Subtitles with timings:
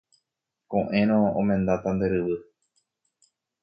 [0.71, 2.35] Ko'ẽrõ omendáta che ryvy.